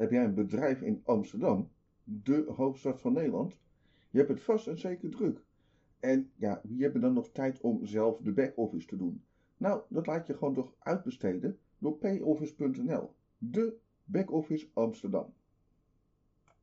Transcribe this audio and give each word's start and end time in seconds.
Heb 0.00 0.10
jij 0.10 0.24
een 0.24 0.34
bedrijf 0.34 0.80
in 0.82 1.00
Amsterdam, 1.04 1.70
de 2.04 2.44
hoofdstad 2.56 3.00
van 3.00 3.12
Nederland? 3.12 3.58
Je 4.10 4.18
hebt 4.18 4.30
het 4.30 4.40
vast 4.40 4.66
en 4.66 4.78
zeker 4.78 5.10
druk. 5.10 5.42
En 5.98 6.30
ja, 6.36 6.60
wie 6.64 6.82
hebben 6.82 7.00
dan 7.00 7.12
nog 7.12 7.30
tijd 7.32 7.60
om 7.60 7.84
zelf 7.86 8.20
de 8.20 8.32
back-office 8.32 8.86
te 8.86 8.96
doen? 8.96 9.22
Nou, 9.56 9.82
dat 9.88 10.06
laat 10.06 10.26
je 10.26 10.36
gewoon 10.36 10.54
toch 10.54 10.74
uitbesteden 10.78 11.58
door 11.78 11.96
payoffice.nl, 11.96 13.14
de 13.38 13.76
back-office 14.04 14.68
Amsterdam. 14.72 15.32